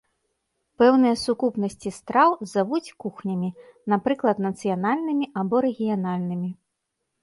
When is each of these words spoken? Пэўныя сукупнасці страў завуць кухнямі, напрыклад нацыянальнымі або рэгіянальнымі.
Пэўныя 0.83 1.15
сукупнасці 1.23 1.89
страў 1.99 2.31
завуць 2.55 2.93
кухнямі, 3.05 3.49
напрыклад 3.97 4.37
нацыянальнымі 4.51 5.33
або 5.45 5.57
рэгіянальнымі. 5.69 6.49